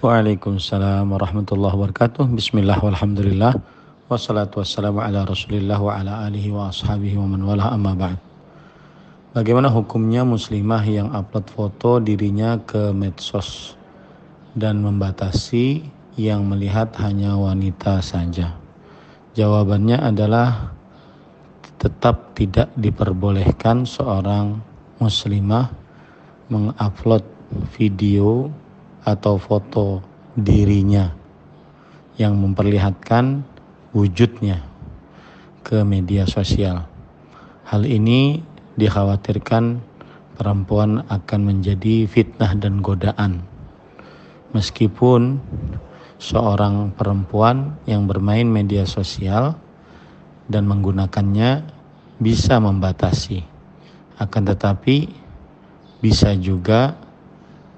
[0.00, 2.32] Waalaikumsalam warahmatullahi wabarakatuh.
[2.32, 3.52] Bismillah walhamdulillah.
[4.08, 8.16] Wassalatu wassalamu ala rasulillah wa ala alihi wa ashabihi wa man wala amma ba'd.
[9.36, 13.76] Bagaimana hukumnya muslimah yang upload foto dirinya ke medsos
[14.56, 15.84] dan membatasi
[16.16, 18.56] yang melihat hanya wanita saja?
[19.36, 20.72] Jawabannya adalah
[21.76, 24.64] tetap tidak diperbolehkan seorang
[24.96, 25.68] muslimah
[26.48, 27.20] mengupload
[27.76, 28.48] video
[29.04, 30.04] atau foto
[30.36, 31.10] dirinya
[32.20, 33.42] yang memperlihatkan
[33.96, 34.60] wujudnya
[35.64, 36.84] ke media sosial.
[37.64, 38.42] Hal ini
[38.76, 39.80] dikhawatirkan
[40.36, 43.44] perempuan akan menjadi fitnah dan godaan.
[44.50, 45.38] Meskipun
[46.18, 49.54] seorang perempuan yang bermain media sosial
[50.50, 51.64] dan menggunakannya
[52.18, 53.46] bisa membatasi,
[54.18, 55.08] akan tetapi
[56.02, 56.96] bisa juga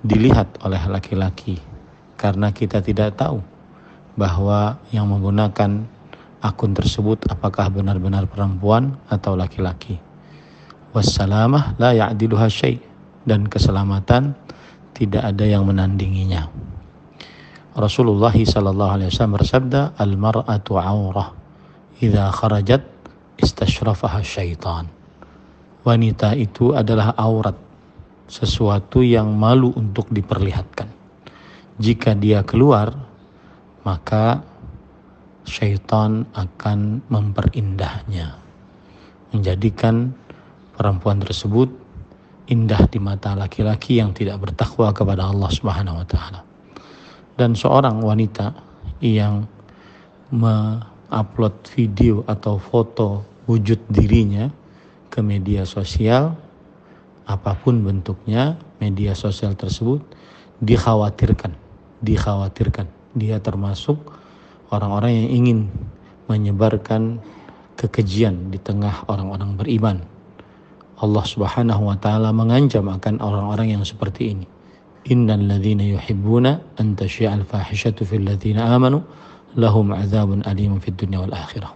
[0.00, 1.60] dilihat oleh laki-laki
[2.16, 3.40] karena kita tidak tahu
[4.16, 5.84] bahwa yang menggunakan
[6.40, 10.00] akun tersebut apakah benar-benar perempuan atau laki-laki.
[10.90, 12.80] Wassalamah la ya'diluha syai'
[13.24, 14.34] dan keselamatan
[14.96, 16.50] tidak ada yang menandinginya.
[17.76, 21.30] Rasulullah sallallahu alaihi wasallam bersabda, "Al-mar'atu 'aurah.
[22.02, 22.82] Idza kharajat
[23.38, 24.90] istashrafaha syaitan."
[25.86, 27.69] Wanita itu adalah aurat
[28.30, 30.86] sesuatu yang malu untuk diperlihatkan.
[31.82, 32.94] Jika dia keluar,
[33.82, 34.38] maka
[35.42, 38.38] syaitan akan memperindahnya,
[39.34, 40.14] menjadikan
[40.78, 41.74] perempuan tersebut
[42.46, 46.40] indah di mata laki-laki yang tidak bertakwa kepada Allah Subhanahu wa taala.
[47.34, 48.54] Dan seorang wanita
[49.02, 49.42] yang
[50.30, 54.46] mengupload video atau foto wujud dirinya
[55.10, 56.49] ke media sosial
[57.30, 60.02] apa pun bentuknya media sosial tersebut
[60.58, 62.88] dikhawatirkan dikhawatirkan.
[63.16, 64.00] Dia termasuk
[64.72, 65.58] orang-orang yang ingin
[66.26, 67.20] menyebarkan
[67.76, 69.96] kekejian di tengah orang-orang beriman.
[71.00, 74.46] Allah Subhanahu wa taala mengancam akan orang-orang yang seperti ini.
[75.08, 79.00] Innal ladzina yuhibbuna an tasyi'al fahishatu fil ladzina amanu
[79.56, 81.72] lahum adzabun alim fid dunya wal akhirah.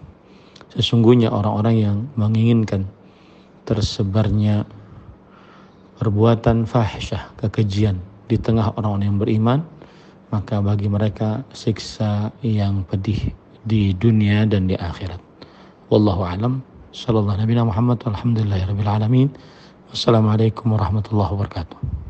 [0.76, 2.84] Sesungguhnya orang-orang yang menginginkan
[3.64, 4.68] tersebarnya
[5.98, 9.60] perbuatan fahsyah, kekejian di tengah orang-orang yang beriman,
[10.34, 13.30] maka bagi mereka siksa yang pedih
[13.64, 15.20] di dunia dan di akhirat.
[15.88, 16.64] Wallahu alam.
[16.94, 17.98] Sallallahu Nabi Muhammad.
[18.06, 19.28] Alhamdulillahirabbil alamin.
[19.90, 22.03] Wassalamualaikum warahmatullahi wabarakatuh.